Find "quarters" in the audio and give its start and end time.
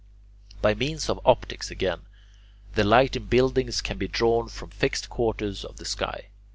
5.11-5.63